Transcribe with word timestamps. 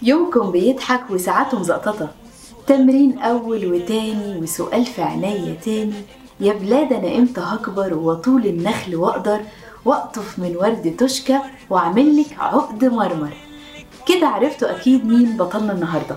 كلكم 0.00 0.50
بيضحك 0.50 1.10
وساعاته 1.10 1.58
مزقططة 1.58 2.08
تمرين 2.66 3.18
أول 3.18 3.72
وتاني 3.72 4.38
وسؤال 4.38 4.84
في 4.84 5.02
عينيا 5.02 5.54
تاني. 5.64 5.94
يا 6.40 6.52
بلاد 6.52 6.92
أنا 6.92 7.16
إمتى 7.18 7.40
هكبر 7.40 7.94
وطول 7.94 8.46
النخل 8.46 8.96
وأقدر؟ 8.96 9.40
وأقطف 9.84 10.38
من 10.38 10.56
ورد 10.56 10.96
تشكى 10.98 11.38
وأعمل 11.70 12.20
لك 12.20 12.36
عقد 12.38 12.84
مرمر. 12.84 13.32
كده 14.06 14.26
عرفتوا 14.28 14.70
أكيد 14.70 15.06
مين 15.06 15.36
بطلنا 15.36 15.72
النهارده. 15.72 16.16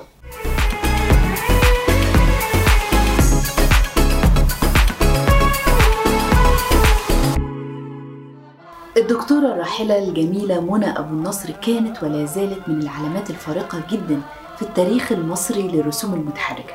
الدكتورة 8.98 9.46
الراحلة 9.48 10.00
الجميلة 10.08 10.62
منى 10.62 11.00
أبو 11.00 11.14
النصر 11.14 11.50
كانت 11.52 12.04
ولا 12.04 12.26
زالت 12.26 12.70
من 12.70 12.82
العلامات 12.82 13.30
الفارقة 13.30 13.82
جدا 13.92 14.22
في 14.56 14.62
التاريخ 14.62 15.12
المصري 15.12 15.62
للرسوم 15.68 16.14
المتحركة. 16.14 16.74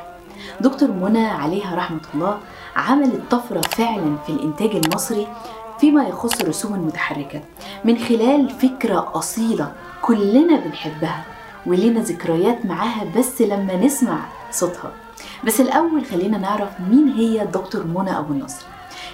دكتور 0.61 0.91
منى 0.91 1.25
عليها 1.27 1.75
رحمة 1.75 2.01
الله 2.13 2.37
عملت 2.75 3.21
طفرة 3.31 3.61
فعلا 3.61 4.15
في 4.25 4.31
الإنتاج 4.31 4.75
المصري 4.75 5.27
فيما 5.79 6.03
يخص 6.07 6.41
الرسوم 6.41 6.73
المتحركة 6.75 7.41
من 7.85 7.97
خلال 7.97 8.49
فكرة 8.49 9.11
أصيلة 9.13 9.73
كلنا 10.01 10.59
بنحبها 10.59 11.23
ولينا 11.65 11.99
ذكريات 11.99 12.65
معاها 12.65 13.05
بس 13.17 13.41
لما 13.41 13.75
نسمع 13.75 14.19
صوتها. 14.51 14.91
بس 15.43 15.61
الأول 15.61 16.05
خلينا 16.05 16.37
نعرف 16.37 16.69
مين 16.89 17.09
هي 17.09 17.45
دكتور 17.45 17.83
منى 17.83 18.17
أبو 18.17 18.33
النصر. 18.33 18.65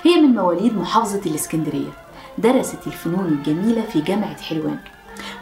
هي 0.03 0.21
من 0.21 0.35
مواليد 0.35 0.77
محافظة 0.77 1.21
الإسكندرية. 1.25 2.04
درست 2.37 2.87
الفنون 2.87 3.25
الجميلة 3.25 3.81
في 3.81 4.01
جامعة 4.01 4.41
حلوان. 4.41 4.77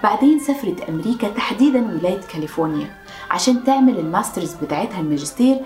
بعدين 0.03 0.39
سافرت 0.39 0.81
أمريكا 0.89 1.27
تحديدا 1.29 1.79
ولاية 1.79 2.21
كاليفورنيا 2.33 2.87
عشان 3.31 3.63
تعمل 3.63 3.99
ال 3.99 4.06
masters 4.06 4.53
بتاعتها 4.53 4.99
الماجستير 4.99 5.57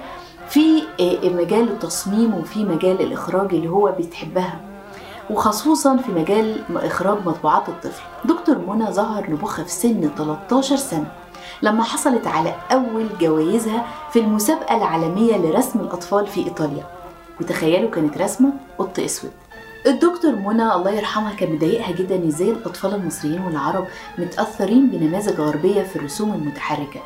في 0.49 0.83
مجال 1.23 1.69
التصميم 1.69 2.33
وفي 2.33 2.65
مجال 2.65 3.01
الإخراج 3.01 3.53
اللي 3.53 3.67
هو 3.69 3.95
بتحبها. 3.99 4.59
وخصوصا 5.29 5.97
في 5.97 6.11
مجال 6.11 6.61
إخراج 6.77 7.17
مطبوعات 7.25 7.69
الطفل. 7.69 8.01
دكتور 8.25 8.57
منى 8.57 8.91
ظهر 8.91 9.31
نبوغها 9.31 9.65
في 9.65 9.71
سن 9.71 10.09
13 10.17 10.75
سنة 10.75 11.11
لما 11.61 11.83
حصلت 11.83 12.27
على 12.27 12.55
أول 12.71 13.07
جوائزها 13.21 13.85
في 14.13 14.19
المسابقة 14.19 14.77
العالمية 14.77 15.37
لرسم 15.37 15.79
الأطفال 15.79 16.27
في 16.27 16.43
إيطاليا. 16.45 16.85
وتخيلوا 17.41 17.89
كانت 17.89 18.17
رسمة 18.17 18.53
قط 18.77 18.99
أسود. 18.99 19.31
الدكتور 19.85 20.35
منى 20.35 20.73
الله 20.73 20.91
يرحمها 20.91 21.33
كان 21.33 21.51
مضايقها 21.53 21.91
جدا 21.91 22.27
إزاي 22.27 22.51
الأطفال 22.51 22.93
المصريين 22.93 23.41
والعرب 23.41 23.87
متأثرين 24.17 24.87
بنماذج 24.87 25.39
غربية 25.39 25.83
في 25.83 25.95
الرسوم 25.95 26.33
المتحركة. 26.33 26.99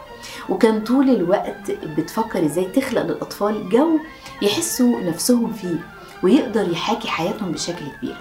وكان 0.50 0.82
طول 0.84 1.10
الوقت 1.10 1.72
بتفكر 1.98 2.46
إزاي 2.46 2.66
تخلق 2.66 3.02
للأطفال 3.02 3.70
جو 3.70 4.00
يحسوا 4.42 5.00
نفسهم 5.02 5.54
فيه 5.54 5.76
ويقدر 6.24 6.72
يحاكي 6.72 7.08
حياتهم 7.08 7.52
بشكل 7.52 7.86
كبير. 7.98 8.18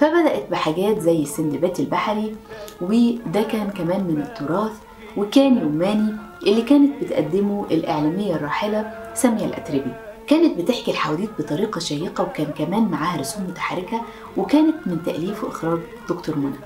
فبدأت 0.00 0.50
بحاجات 0.50 0.98
زي 0.98 1.22
السندباد 1.22 1.80
البحري 1.80 2.36
وده 2.80 3.42
كان 3.42 3.70
كمان 3.70 4.04
من 4.04 4.22
التراث 4.22 4.72
وكان 5.16 5.58
يوماني 5.58 6.12
اللي 6.46 6.62
كانت 6.62 7.02
بتقدمه 7.02 7.66
الإعلامية 7.70 8.34
الراحلة 8.34 9.10
سامية 9.14 9.44
الأتربي. 9.44 9.92
كانت 10.28 10.58
بتحكي 10.58 10.90
الحواديت 10.90 11.30
بطريقة 11.38 11.78
شيقة 11.78 12.24
وكان 12.24 12.46
كمان 12.46 12.82
معاها 12.82 13.20
رسوم 13.20 13.44
متحركة 13.44 14.00
وكانت 14.36 14.86
من 14.86 15.02
تأليف 15.02 15.44
وإخراج 15.44 15.78
دكتور 16.08 16.36
منى. 16.36 16.56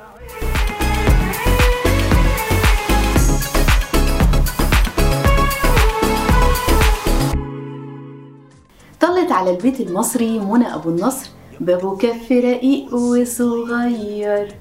طلت 9.01 9.33
على 9.33 9.51
البيت 9.51 9.81
المصري 9.81 10.39
منى 10.39 10.75
أبو 10.75 10.91
النصر 10.91 11.31
بابو 11.61 11.97
كف 11.97 12.33
رقيق 12.33 12.95
وصغير. 12.95 14.55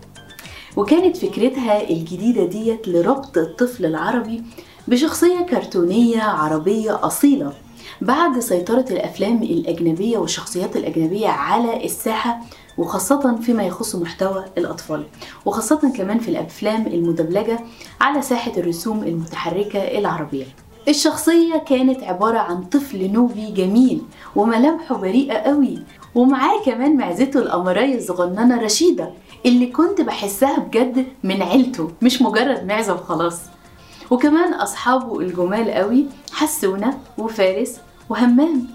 وكانت 0.78 1.18
فكرتها 1.18 1.90
الجديدة 1.90 2.46
ديت 2.46 2.88
لربط 2.88 3.38
الطفل 3.38 3.86
العربي 3.86 4.44
بشخصية 4.88 5.42
كرتونية 5.42 6.22
عربية 6.22 7.06
أصيلة. 7.06 7.54
بعد 8.02 8.40
سيطرة 8.40 8.86
الأفلام 8.92 9.44
الأجنبية 9.44 10.18
والشخصيات 10.18 10.76
الأجنبية 10.76 11.28
على 11.28 11.86
الساحة 11.86 12.40
وخاصة 12.78 13.36
فيما 13.36 13.64
يخص 13.64 13.96
محتوى 13.96 14.46
الأطفال 14.58 15.04
وخاصة 15.46 15.92
كمان 15.98 16.20
في 16.20 16.28
الأفلام 16.30 16.88
المدبلجة 16.88 17.60
على 18.02 18.22
ساحة 18.22 18.52
الرسوم 18.58 19.04
المتحركة 19.04 19.80
العربية. 19.80 20.46
الشخصية 20.88 21.58
كانت 21.58 22.04
عبارة 22.04 22.38
عن 22.38 22.64
طفل 22.64 23.12
نوبي 23.12 23.52
جميل 23.52 24.02
وملامحه 24.36 24.96
بريئة 24.98 25.34
قوي 25.38 25.80
ومعاه 26.16 26.62
كمان 26.66 26.98
معزته 26.98 27.40
القمرية 27.40 27.98
الصغننة 27.98 28.62
رشيدة 28.62 29.10
اللي 29.46 29.66
كنت 29.66 30.02
بحسها 30.02 30.60
بجد 30.60 31.06
من 31.24 31.42
عيلته 31.42 31.92
مش 32.02 32.22
مجرد 32.22 32.66
معزة 32.68 32.94
وخلاص. 32.94 33.40
وكمان 34.12 34.54
أصحابه 34.54 35.20
الجمال 35.20 35.72
قوي 35.72 36.06
حسونة 36.32 36.98
وفارس 37.18 37.78
وهمام. 38.10 38.68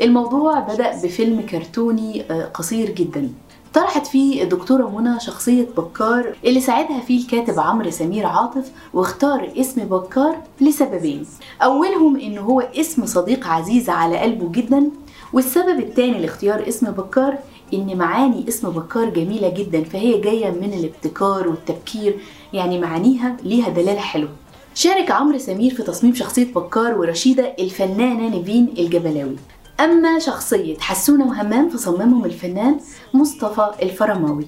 الموضوع 0.00 0.60
بدأ 0.60 1.02
بفيلم 1.02 1.40
كرتوني 1.40 2.22
قصير 2.54 2.90
جدا. 2.90 3.32
طرحت 3.74 4.06
فيه 4.06 4.42
الدكتورة 4.42 4.98
منى 4.98 5.20
شخصية 5.20 5.66
بكار 5.76 6.34
اللي 6.44 6.60
ساعدها 6.60 7.00
فيه 7.00 7.20
الكاتب 7.20 7.60
عمرو 7.60 7.90
سمير 7.90 8.26
عاطف 8.26 8.70
واختار 8.94 9.52
اسم 9.56 9.84
بكار 9.84 10.36
لسببين. 10.60 11.26
أولهم 11.62 12.20
إن 12.20 12.38
هو 12.38 12.60
اسم 12.60 13.06
صديق 13.06 13.46
عزيز 13.46 13.90
على 13.90 14.18
قلبه 14.18 14.48
جدا 14.52 14.90
والسبب 15.32 15.80
الثاني 15.80 16.18
لاختيار 16.20 16.68
اسم 16.68 16.90
بكار 16.90 17.38
إن 17.74 17.98
معاني 17.98 18.48
اسم 18.48 18.70
بكار 18.70 19.10
جميلة 19.10 19.48
جدا 19.48 19.84
فهي 19.84 20.20
جاية 20.20 20.50
من 20.50 20.72
الابتكار 20.72 21.48
والتبكير 21.48 22.16
يعني 22.52 22.78
معانيها 22.78 23.36
ليها 23.44 23.68
دلالة 23.68 24.00
حلوة. 24.00 24.30
شارك 24.74 25.10
عمرو 25.10 25.38
سمير 25.38 25.74
في 25.74 25.82
تصميم 25.82 26.14
شخصية 26.14 26.54
بكار 26.54 26.98
ورشيدة 26.98 27.54
الفنانة 27.58 28.28
نيفين 28.28 28.74
الجبلاوي. 28.78 29.36
أما 29.80 30.18
شخصية 30.18 30.78
حسونة 30.78 31.26
وهمام 31.26 31.68
فصممهم 31.68 32.24
الفنان 32.24 32.80
مصطفى 33.14 33.70
الفرماوي. 33.82 34.46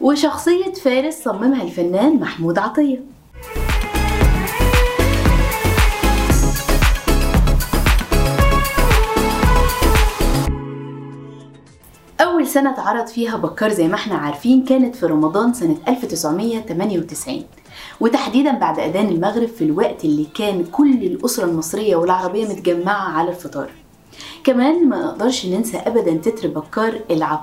وشخصية 0.00 0.72
فارس 0.72 1.14
صممها 1.24 1.62
الفنان 1.62 2.16
محمود 2.16 2.58
عطية. 2.58 3.00
سنة 12.52 12.70
اتعرض 12.72 13.06
فيها 13.06 13.36
بكار 13.36 13.72
زي 13.72 13.88
ما 13.88 13.94
إحنا 13.94 14.14
عارفين 14.14 14.64
كانت 14.64 14.96
في 14.96 15.06
رمضان 15.06 15.54
سنة 15.54 15.76
1998 15.88 17.44
وتحديدا 18.00 18.52
بعد 18.58 18.78
أذان 18.78 19.08
المغرب 19.08 19.48
في 19.48 19.64
الوقت 19.64 20.04
اللي 20.04 20.26
كان 20.34 20.64
كل 20.64 20.92
الأسرة 20.92 21.44
المصرية 21.44 21.96
والعربية 21.96 22.46
متجمعة 22.48 23.08
على 23.18 23.30
الفطار. 23.30 23.70
كمان 24.44 24.88
ما 24.88 25.02
نقدرش 25.04 25.46
ننسى 25.46 25.76
أبدا 25.76 26.14
تتر 26.14 26.48
بكار 26.48 27.00
العب 27.10 27.40